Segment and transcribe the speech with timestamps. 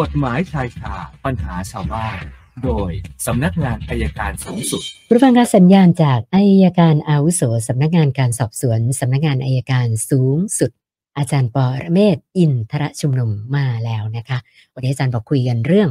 [0.00, 2.18] กฎหมายชายคาปัญหาชาวบ้าน
[2.64, 2.90] โดย
[3.26, 10.70] สำนักงานอัยการสูงสุดผู้ฟังการสัญญาณจากอัยการอาวุโสสำนักงานการสอบสวนสำนักงานอัยการสูงสุด
[11.16, 14.38] อาจารย์ปอระเมศวร์อินทรชุมนุมมาแล้วนะคะ
[14.74, 15.88] วันนี้อาจารย์บอกคุยกันเรื่อง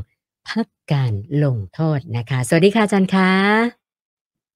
[0.50, 1.14] พักการ
[1.44, 3.32] ลงโทษนะคะ สวัสดีค่ะอาจารย์คะ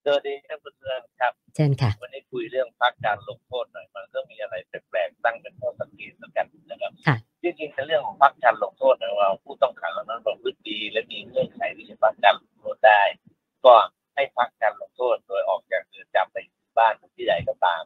[0.06, 13.02] สวัสดีครับคุณเพื่อนครับเชิญค่ะ วันนี้คุยเรื่องพักการลงโทษหน่อยมันก็มีอะไรแปลกๆตั้งเป็นข้อสังเกตเหมือนกันนะครับค่ะ จริงๆในเรื่องของพักการลงโทษนะว่าผู้ต้องขังเหล่านั้นประพฤติดีและมีเงื่อนไขที่จะพักการลงโทษได้
[13.66, 13.74] ก็
[14.16, 16.38] ให้พักการลงโทษโดยออกจากเรือนจำไป
[16.78, 17.82] บ้านที่ใดก็ตาม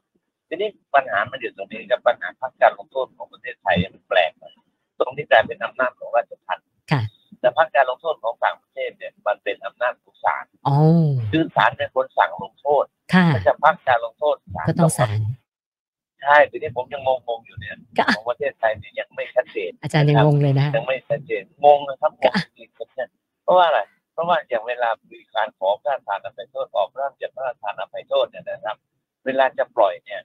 [0.48, 4.54] ทีนี้ปัญหามันอยู่ตรงนี้กับปัญหาพักการลงโทษของประเทศไทยมันแปลกหน่อย
[5.00, 7.02] ตรงที่กลายเป็นอำนาจของราชทัณฑ์ค่ะ
[7.40, 10.76] แต่พักการลงโทษของต่างประเทศเนี่ยมันเป็นอำนาจของศาลอ๋อ
[11.32, 15.18] คือศาลเป็นคนสั่งลงโทษค่ะถ้าจะพักการลงโทษศาลก็ต้องศาล
[16.26, 23.10] ใช่ทีนี้ผมยังงงๆอยู่เนี่ยก็ของประเทศไทยเนี่ยยังไม่ชัดเจน อาจารย์ยังงงเลยนะยังไม่ชัดเจนงงนะครับงงจริงๆเนี่ย
[23.44, 23.80] เพราะว่าอะไร
[24.14, 28.78] เพราะว่าอย่างเวลามีการขอพระราชทานอภัยโทษออกพระราชพระราชทานอภัยโทษเนี่ยนะครับ
[29.26, 30.22] เวลาจะปล่อยเนี่ย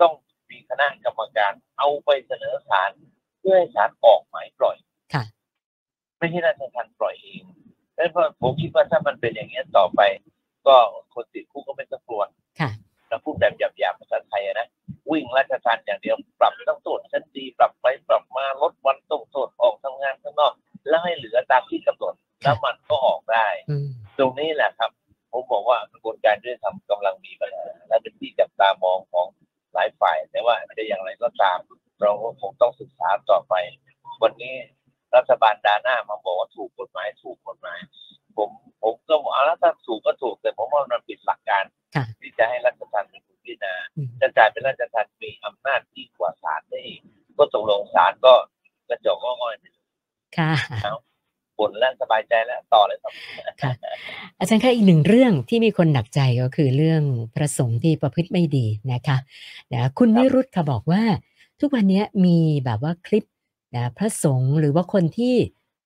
[0.00, 0.12] ต้อง
[0.50, 2.90] มีคณะกรรมการเอาไปเสนอศาล
[3.40, 4.76] เพื่อให้ศาลออกหมายปล่อย
[5.14, 5.24] ค่ะ
[6.18, 7.42] ไม่ใช่ราชทัณฑ์ปล่อยเอง
[7.96, 10.00] แล้วพอผมคิดว่าถ้ามันเป็นอย่างนี้ยต่อไป
[10.66, 10.76] ก็
[11.14, 12.22] คนติดคุกก็ไม่ต้องกลัว
[12.60, 12.70] ค่ะ
[13.14, 14.68] เราพูดแบบหยาบๆภาษาไทยอะนะ
[15.10, 20.52] วิ่งราชทัณฑ์อย่างเดียวปรับต้องโทษชั้นดีปรับไปปรับมาลดวันต้องโทษออกทำงานข้างนอก
[20.88, 23.86] แล้วให้เหลือตามที่กำหนดแล้วมันก็ออกได้อืม
[24.18, 24.90] ตรงนี้แหละครับ
[25.30, 26.83] ผมบอกว่ากระบวนการยุติธรรมกำลังมี
[54.44, 57.02] อาจารย์คะอีกหนึ่งเรื่องที่มีคนหนักใจก็คือเรื่อง
[57.34, 59.16] พระสงฆ์ที่ประพฤติไม่ดีนะคะ
[59.72, 61.02] นะคุณครับวิรุธค่ะบอกว่า
[61.60, 63.24] ทุกวันนี้มีแบบว่าคลิป
[63.76, 65.34] นะพระสงฆ์หรือว่าคนที่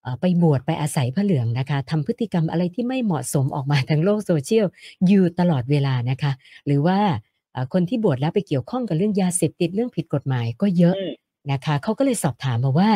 [0.02, 4.66] เอ่อไปบวชไปอาศัยพระเหลืองนะคะทำพฤติกรรมอะไรที่ไม่เหมาะสมออกมาทางโลกโซเชียล
[5.06, 6.32] อยู่ตลอดเวลานะคะ
[6.66, 6.98] หรือว่า
[7.52, 11.14] เอ่อคนที่บวชแล้วไปเกี่ยวข้องกับเรื่องยาเสพติดเรื่องผิดกฎหมายก็เยอะอืม
[11.52, 12.90] นะคะเขาก็เลยสอบถามมาว่า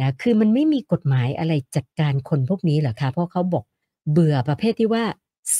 [0.00, 3.64] นะคือมันไม่มีกฎหมายอะไรจัดการคนพวกนี้เหรอคะเพราะเขาบอก
[4.10, 5.04] เบื่อประเภทที่ว่า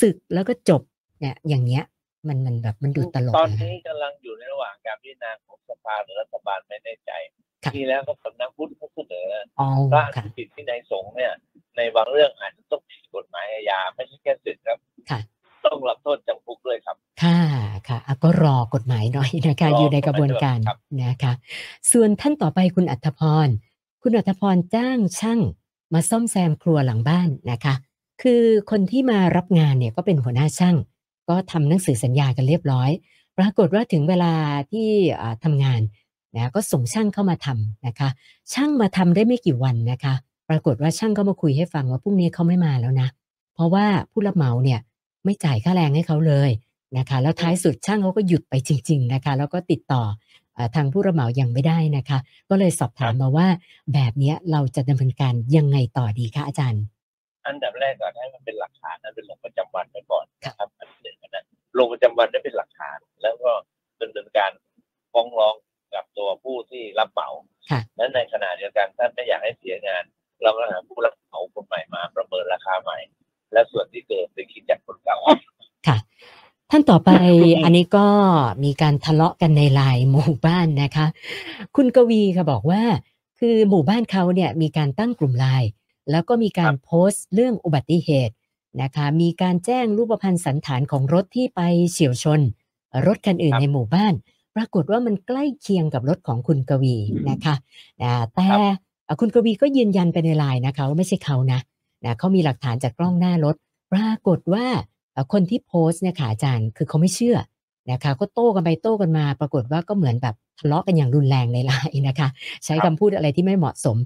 [0.00, 0.82] ศึกแล้วก็จบ
[1.20, 1.84] เนี่ยอย่างเงี้ย
[2.28, 7.12] มันมันแบบมันดูตลกตอนนะนี้กำลังอยู่ในระหว่างการพิจารณาของสภาหรือรัฐบาลไม่แน่ใจ
[7.64, 9.28] ค่ะทีแล้วก็สำนักพุทธเขาเสนอ
[9.60, 11.32] อ๋อพระค่ะที่ผิดที่ในยสงฆ์เนี่ย
[11.76, 14.78] ในบางเรื่องอาจจะต้องผิดกฎหมายอาญาไม่ใช่แค่ศึกครับ
[15.10, 15.20] ค่ะ
[15.66, 17.40] ต้องรับโทษจำคุกด้วยครับ ค่ะ
[17.88, 21.32] ค่ะอะก็รอกฎหมายหน่อยนะคะรออยู่ในกระบวนการครับนะคะ
[21.92, 23.48] ส่วนท่านต่อไปคุณอัธพร
[24.02, 25.40] คุณอัธพรจ้างช่าง
[25.94, 27.74] มาซ่อมแซมครัวหลังบ้านนะคะ
[28.22, 30.76] คือคนที่มารับงานเนี่ยก็เป็นหัวหน้าช่าง
[31.28, 32.90] ก็ทำหนังสือสัญญากันเรียบร้อย
[33.38, 34.32] ปรากฏว่าถึงเวลา
[34.70, 34.88] ที่
[35.20, 35.80] อ่าทำงาน
[36.36, 38.08] นะก็ส่งช่างเข้ามาทำนะคะ
[38.52, 40.14] ช่างมาทำได้ไม่กี่วันนะคะ
[40.48, 43.08] ปรากฏว่าช่างก็มาคุยให้ฟังว่าพรุ่งนี้เขาไม่มาแล้วนะ
[43.54, 44.80] เพราะว่าผู้รับเหมาเนี่ย
[45.24, 46.50] ไม่จ่ายค่าแรงให้เขาเลย
[46.98, 50.02] นะคะ แล้วท้ายสุดช่างเขาก็หยุดไปจริง ๆนะคะ แล้วก็ติดต่อ
[50.74, 52.18] ทางผู้รับเหมายังไม่ได้นะคะ
[52.50, 53.46] ก็เลยสอบถามมาว่า
[53.94, 56.82] แบบนี้เราจะดำเนินการยังไงต่อดีคะอาจารย์
[57.46, 61.44] อันดับแรกก่อนให้มันเป็นหลักฐานนะเป็นลงประจำวันไปก่อนนะครับอันหนึ่งนะ
[61.78, 63.50] ลงประจำวันได้เป็นหลักฐาน แล้วก็
[64.00, 64.50] ดำเนินการ
[65.12, 65.54] ฟ้องร้อง
[65.94, 67.28] กับตัวผู้ที่รับเหมา
[67.70, 70.04] ค่ะและในขณะเดียวกันถ้าไม่อยากให้เสียงาน
[70.42, 72.98] เราก็หาผู้รับเหมาคนใหม่มาประเมินราคาใหม่
[73.52, 75.18] และส่วนที่เกิดไปคิดจากคนเก่า
[75.86, 75.96] ค่ะ
[76.70, 77.10] ท่านต่อไป
[77.64, 78.06] อันนี้ก็
[78.64, 81.06] มีการทะเลาะกันในไลน์หมู่บ้านนะคะ
[81.76, 82.82] คุณกวีค่ะบอกว่า
[83.40, 85.70] คือหมู่บ้านเขาเนี่ยมีการตั้งกลุ่มไลน์
[86.10, 88.34] แล้วก็มีการโพสต์เรื่องอุบัติเหตุ
[88.82, 91.60] นะคะ มีการแจ้งรูปพรรณสันฐานของรถที่ไป
[91.92, 92.40] เฉียวชน
[93.06, 94.14] รถคันอื่นครับในหมู่บ้าน
[94.56, 96.96] ปรากฏว่ามันใกล้เคียงกับรถของคุณกวี
[97.30, 97.54] นะคะ
[98.02, 98.58] นะแต่ครับ
[99.04, 101.60] เอ่อคุณกวีก็ยืนยันไปในไลน์นะคะว่าไม่ใช่เขานะ
[102.04, 103.54] นะเขามีหลักฐานจากกล้องหน้ารถ
[103.92, 104.66] ปรากฏว่า
[105.12, 107.38] เอ่อคนที่โพสต์เนี่ยค่ะอาจารย์คือเขาไม่เชื่อ
[107.92, 112.28] นะคะก็โต้กันไปโต้กันมา ปรากฏว่าก็เหมือนแบบ ทะเลาะกันอย่างรุนแรงในไลน์นะคะ
[112.64, 113.96] ใช้ครัคำบพูดอะไรที่ไม่เหมาะสม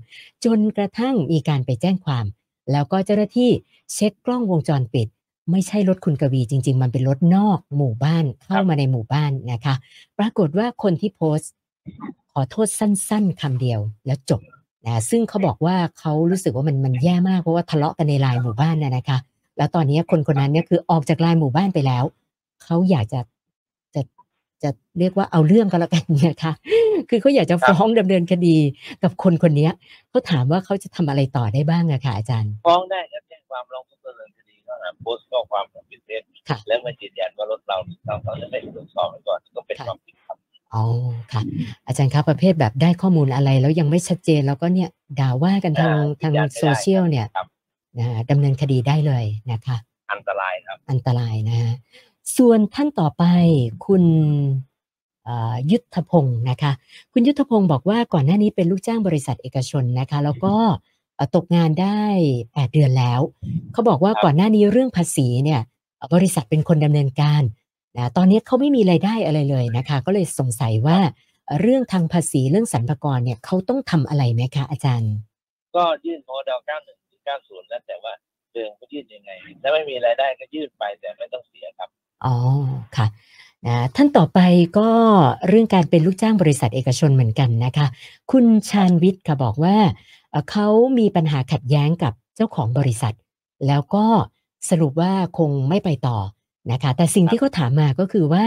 [0.45, 2.25] จนกระทั่งมีการไปแจ้งความ
[2.73, 3.51] แล้วก็เจ้าหน้าที่
[3.95, 5.09] เช็คกล้องวงจรปิด
[5.51, 9.75] ไม่ใช่รถคุณกวีจริง ๆ มันเป็นรถนอกหมู่บ้านเข้ามาในหมู่บ้านนะคะ
[10.19, 11.53] ปรากฏว่าคนที่โพสต์
[12.33, 14.41] ขอโทษสั้น ๆคำเดียวแล้วจบ
[14.87, 19.19] นะซึ่งเขาบอกว่าเขารู้สึกว่ามันมันแย่มากเพราะว่าทะเลาะกันในไลน์หมู่บ้านนะนะคะ
[19.57, 22.05] แล้วตอนนี้คนคนนั้นเนี่ยคือออกจากไลน์หมู่บ้านไปแล้ว
[22.65, 23.21] เขาอยากจะ
[24.65, 26.53] จะจะเรียกว่าเอาเรื่องก็แล้วกันนะคะ
[27.11, 28.57] คือเขาอยากจะฟ้องดำเนินคดี
[29.03, 29.73] กับคนคนเนี้ย
[30.11, 37.77] เขาถามว่าเขาจะทำอะไรต่อได้บ้างอะค่ะอาจารย์ ฟ้องได้ครับแจ้งความร้องทุกข์ดำเนินคดีข้อหาโพสต์ข้อความของผิดเท็จค่ะและไม่ยืนยันว่ารถเรา
[38.07, 40.37] เราเราจะไม่ตรวจสอบไว้ก่อนก็เป็นความผิดครับ
[40.75, 40.85] อ๋อ
[41.33, 41.43] ค่ะ
[41.87, 44.89] อาจารย์ครับประเภทแบบได้ข้อมูลอะไรแล้วยังไม่ชัดเจนแล้วก็เนี่ย
[45.21, 47.47] ด่าว่ากันทางอ่าทางยืนยันไม่ได้โซเชียลเนี่ยครับ
[47.99, 49.77] นะดำเนินคดีได้เลยนะคะ
[50.13, 51.75] อันตรายครับ อันตรายนะฮะ
[52.37, 53.25] ส่วนท่านต่อไป
[53.87, 54.05] คุณ
[55.25, 56.73] เอ่อยุทธพงศ์นะคะ
[57.13, 60.55] คุณยุทธพงศ์บอกว่าก่อนหน้านี้เป็นลูกจ้างบริษัทเอกชนนะคะ แล้วก็
[61.17, 62.01] เอ่อตกงานได้
[62.37, 63.21] 8 เดือนแล้ว
[63.73, 65.61] เขาบอกว่าครับก่อนหน้านี้เรื่องภาษีเนี่ย
[65.97, 67.43] เอ่อบริษัทเป็นคนดำเนินการ
[67.97, 70.99] นะตอนนี้เขาไม่มีรายได้อะไรเลยนะคะ ก็เลยสงสัยว่า
[71.47, 75.13] เอ่อเรื่องทางภาษีเรื่องสรรพากรเนี่ยเขาต้องทำอะไรไหมคะอาจารย์
[75.77, 78.13] ก็ยื่นโมเดล91ถึง90แล้วแต่ว่า
[78.53, 79.31] เดิมเขายื่นยังไง
[79.63, 81.91] ถ้าไม่มีรายได้ก็ยื่นไปแต่ไม่ต้องเสียครับ
[82.27, 82.35] อ๋อ
[82.97, 83.07] ค่ะ
[83.67, 84.41] นะท่านต่อไป
[84.79, 84.89] ก็
[85.49, 87.87] เรื่องการเป็นลูกจ้างบริษัทเอกชนเหมือนกันนะคะ
[88.33, 89.77] คุณชาญวิทย์ค่ะบอกว่า
[90.31, 90.69] เอ่อเขา
[90.99, 93.15] มีปัญหาขัดแย้งกับเจ้าของบริษัท
[93.67, 94.07] แล้วก็
[94.71, 96.19] สรุปว่าคงไม่ไปต่อ
[96.73, 98.45] นะคะ แต่สิ่งที่เขาถามมาก็คือว่า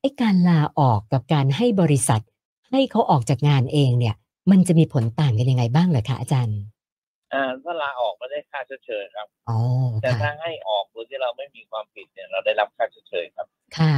[0.00, 2.22] ไอ้การลาออกกับการให้บริษัท
[2.70, 4.14] ให้เขาออกจากงานเองเนี่ย
[4.50, 6.58] มันจะมีผลต่างกันยังไงบ้างเหรอคะอาจารย์
[7.32, 9.58] อ่าถ้าลาออกไม่ได้ค่าชดเชยครับอ๋อ
[10.02, 13.46] แต่ค่ะถ้าให้ออกโดย ที่เราไม่มีความผิดเนี่ยเราได้รับค่าชดเชยครับ
[13.78, 13.94] ค่ะ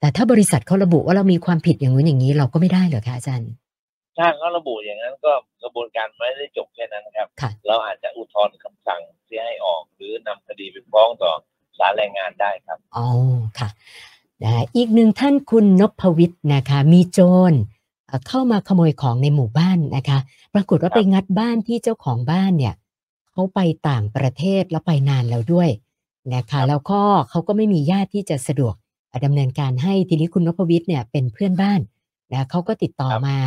[0.00, 3.52] แต่ถ้าบริษัทเขาระบุว่าเรามีความผิดอย่างนู้นอย่างนี้เราก็ไม่ได้เหรอคะอาจารย์
[4.18, 5.32] ถ้าเขาระบุอย่างนั้นก็
[5.62, 11.32] กระบวนการไม่ได้จบแค่นั้นครับค่ะเราอาจจะอุทธรณ์คำสั่งที่ให้ออกหรือนำคดีไปฟ้องต่อ
[11.78, 13.06] ศาลแรงงานได้ครับอ๋อ
[13.58, 13.68] ค่ะ
[14.44, 17.20] นะอีกหนึ่งท่านคุณนพวิทย์นะคะ มีโจ
[17.50, 17.52] ร
[18.06, 20.18] เอ่อเข้ามาขโมยของในหมู่บ้านนะคะ
[20.54, 22.74] ปรากฏว่าครับไปงัดบ้านที่เจ้าของบ้านเนี่ย
[23.32, 25.68] เขาไปต่างประเทศแล้วไปนานแล้วด้วย
[26.34, 28.74] นะคะแล้วก็เขาก็ไม่มีญาติที่จะสะดวก
[29.24, 31.80] ดำเนินการให้ทีนี้คุณนพวิทย์เนี่ยเป็นเพื่อนบ้าน
[32.32, 33.38] นะเขาก็ติดต่อมา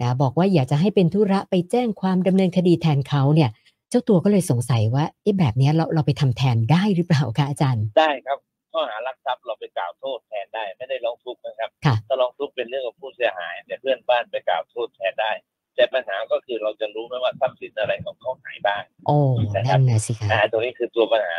[0.00, 3.50] นะบอกว่าอยากจะให้เป็นธุระไปแจ้งความดำเนินคดีแทนเขาเนี่ย
[3.90, 8.38] เจ้าตัวก็เลยสงสัยว่าเอ๊ะแบบเนี้ยเราเราไปทำแทนได้หรือเปล่าคะอาจารย์ ได้ครับ
[8.72, 15.32] ข้อหารักทรัพย์เราไปกล่าวโทษแทนได้ไม่ได้ร้องทุกข์นะครับค่ะถ้าร้องทุกข์เป็นเรื่องของผู้เสียหายแต่เพื่อนบ้านไปกล่าวโทษแทนได้
[15.76, 19.16] แต่ปัญหาก็คือเราจะรู้ไหมว่าทรัพย์สินอะไรของเขาหายบ้างโอ้
[19.54, 21.36] นั่นนะสิคะอ่าตรงนี้คือตัวปัญหา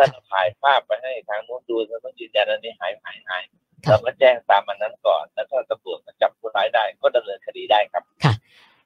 [0.00, 3.42] ถ้าเราถ่ายภาพไปให้ทางนู้นดูเราต้องยืนยันอันนี้หายหายหาย
[3.84, 8.02] ค่ะเราก็แจ้งตามมันนั้นก่อน แล้วถ้าตำรวจมาจับคนร้ายได้ก็ดำเนินคดีได้ครับ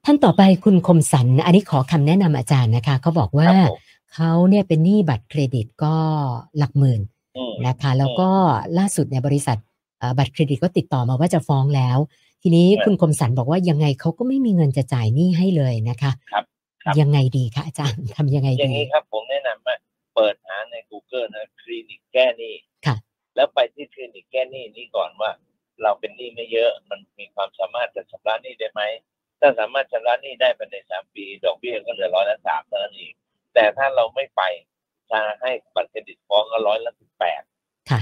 [0.05, 3.78] ท่านต่อไปคุณคมสันอันนี้ขอคำแนะนำอาจารย์นะคะเขาบอกว่าครับผม
[4.14, 5.94] เขาเนี่ยเป็นหนี้บัตรเครดิตก็
[6.58, 7.00] หลักหมื่น
[7.37, 8.28] อืมนะคะ แล้วก็
[8.78, 9.58] ล่าสุดเนี่ยบริษัท
[9.99, 11.99] เอ่อบัตรเครดิตก็ติดต่อมาว่าจะฟ้องแล้ว
[12.43, 16.44] ทีนี้ครับคุณคมสันบอกว่ายังไงเขาก็ไม่มีเงินจะจ่ายหนี้ให้เลยนะคะ ครับ
[16.84, 19.75] ครับยังไงดีคะอาจารย์ทำยังไงอย่าดีงนี้ครับ ผมแนะนำว่า
[20.14, 22.55] เปิดหาใน Google นะคลินิกแก้หนี้
[22.87, 22.96] ค่ะ
[23.34, 25.31] แล้วไปที่คลินิกแก้หนี้นี้ก่อนว่า
[25.82, 28.82] เราเป็นหนี้ไม่เยอะ มันมีความสามารถจะชำระหนี้ได้ไหม
[29.40, 33.12] ถ้าสามารถชำระหนี้ได้ภายในสามปี ดอกเบี้ยก็เหลือร้อยละสามเท่านั้นเอง
[33.55, 34.43] แต่ถ้าเราไม่ไป
[35.11, 37.43] จะให้บัตรเครดิตฟ้องก็ร้อยละสิบแปด
[37.90, 38.00] ค่ะ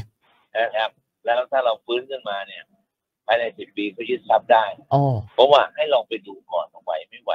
[0.57, 0.91] นะครับ
[1.27, 2.63] แล้วถ้าเราฟื้นขึ้นมาเนี่ย
[3.27, 5.01] ภายในสิบปีก็ยึดทรัพย์ได้โอ้
[5.35, 7.33] เพราะว่าให้ลองไปดูก่อนว่าไหวไม่ไหว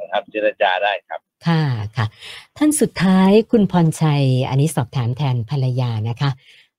[0.00, 1.62] นะครับเจรจาได้ครับ ค่ะ
[1.96, 2.06] ค่ะ
[2.56, 6.30] ท่านสุดท้ายคุณพรชัย อันนี้สอบถามแทนภรรยานะคะ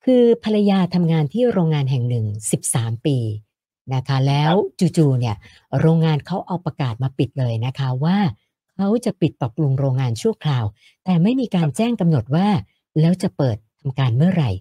[0.06, 2.26] คือภรรยาทำงานที่โรงงานแห่งหนึ่ง
[2.66, 3.18] 13ปี
[3.94, 5.36] นะคะ แล้วจู่ๆเนี่ย
[5.80, 8.18] โรงงานเขาเอาประกาศมาปิดเลยนะคะว่า
[8.76, 10.66] เขาจะปิดปรับปรุงโรงงานชั่วคราว
[11.06, 12.48] แต่ไม่มีการแจ้งกำหนดว่า
[13.00, 14.52] แล้วจะเปิดทำการเมื่อไหร่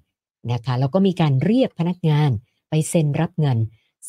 [0.52, 2.30] นะคะแล้วก็มีการเรียกพนักงาน
[2.68, 3.58] ไปเซ็นรับเงิน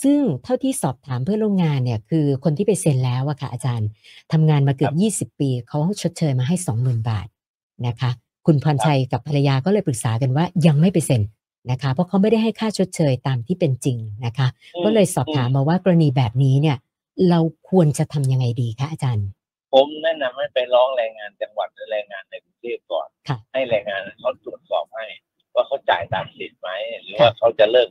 [0.03, 3.89] ซึ่งเท่าที่สอบถามเพื่อนร่วมงานเนี่ยคือคนที่ไปเซ็นแล้วอะค่ะอาจารย์
[4.31, 4.91] ทำงานมาเกือ
[5.25, 7.27] บ 20 ปี เขาชดเชยมาให้ 20,000 บาท
[7.87, 8.09] นะคะ
[8.45, 11.21] คุณพรชัยกับภรรยาก็เลยปรึกษากันว่ายังไม่ไปเซ็น
[11.71, 14.47] นะคะ เพราะเขาไม่ได้ให้ค่าชดเชยตามที่เป็นจริงนะคะ
[14.83, 16.77] ก็เลยสอบถามมาว่ากรณีแบบนี้เนี่ย
[17.29, 19.27] เราควรจะทำยังไงดีคะอาจารย์
[19.73, 25.05] ผมแนะนำให้ไปร้องแรงงานจังหวัดหรือแรงงานในกรุงเทพก่อนค่ะให้แรงงานเขาตรวจสอบให้
[25.55, 26.69] ว่าเขาจ่ายตามสิทธิ์ไหม
[27.03, 27.87] หรือว่าเขาจะเลิก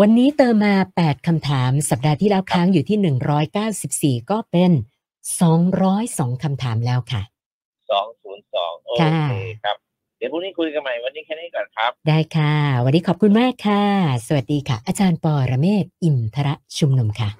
[0.00, 4.70] วันนี้เติมมา 8 คำถาม สัปดาห์ที่แล้วค้างอยู่ที่ 194 ก็เป็น
[5.56, 7.22] 202 คำถามแล้วค่ะ
[7.90, 9.76] สองศูนย์สองโอค่ะเคครับ
[10.18, 12.54] เดี๋ยวพรุ่งนี้คุยกันใหม่ วันนี้แค่นี้ก่อนครับ ได้ค่ะ
[12.84, 13.84] วันนี้ขอบคุณมากค่ะ
[14.26, 17.30] สวัสดีค่ะ อาจารย์ปอระเมศวร์อินทระชุมนุมค่ะ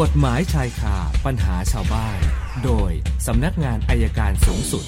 [0.00, 2.18] กฎหมายชายคาปัญหาชาวบ้าน
[2.64, 2.90] โดย
[3.26, 4.84] สำนักงานอายการสูงสุด